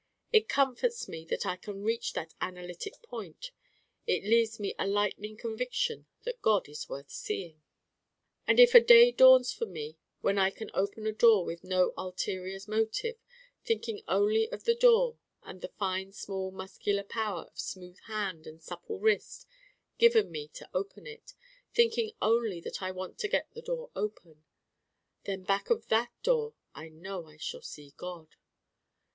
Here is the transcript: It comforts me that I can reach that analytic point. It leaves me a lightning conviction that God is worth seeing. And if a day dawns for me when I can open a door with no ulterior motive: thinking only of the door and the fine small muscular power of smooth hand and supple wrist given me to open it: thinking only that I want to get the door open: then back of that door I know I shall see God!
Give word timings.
It 0.33 0.49
comforts 0.49 1.07
me 1.07 1.25
that 1.25 1.45
I 1.45 1.55
can 1.57 1.83
reach 1.83 2.13
that 2.13 2.33
analytic 2.41 2.99
point. 3.03 3.51
It 4.07 4.23
leaves 4.23 4.59
me 4.59 4.73
a 4.79 4.87
lightning 4.87 5.37
conviction 5.37 6.07
that 6.23 6.41
God 6.41 6.67
is 6.67 6.89
worth 6.89 7.11
seeing. 7.11 7.61
And 8.47 8.59
if 8.59 8.73
a 8.73 8.79
day 8.79 9.11
dawns 9.11 9.53
for 9.53 9.67
me 9.67 9.99
when 10.21 10.39
I 10.39 10.49
can 10.49 10.71
open 10.73 11.05
a 11.05 11.11
door 11.11 11.45
with 11.45 11.63
no 11.63 11.93
ulterior 11.95 12.57
motive: 12.67 13.17
thinking 13.63 14.01
only 14.07 14.51
of 14.51 14.63
the 14.63 14.73
door 14.73 15.19
and 15.43 15.61
the 15.61 15.67
fine 15.67 16.13
small 16.13 16.49
muscular 16.49 17.03
power 17.03 17.43
of 17.43 17.59
smooth 17.59 17.99
hand 18.07 18.47
and 18.47 18.59
supple 18.59 18.97
wrist 18.97 19.45
given 19.99 20.31
me 20.31 20.47
to 20.55 20.67
open 20.73 21.05
it: 21.05 21.35
thinking 21.75 22.13
only 22.19 22.59
that 22.61 22.81
I 22.81 22.89
want 22.89 23.19
to 23.19 23.27
get 23.27 23.51
the 23.53 23.61
door 23.61 23.91
open: 23.95 24.45
then 25.25 25.43
back 25.43 25.69
of 25.69 25.89
that 25.89 26.11
door 26.23 26.55
I 26.73 26.89
know 26.89 27.27
I 27.27 27.37
shall 27.37 27.61
see 27.61 27.93
God! 27.97 28.29